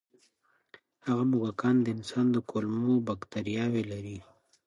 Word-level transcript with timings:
هغه 1.05 1.23
موږکان 1.31 1.75
د 1.81 1.87
انسان 1.95 2.25
د 2.31 2.37
کولمو 2.49 2.93
بکتریاوې 3.07 3.83
لري. 3.91 4.17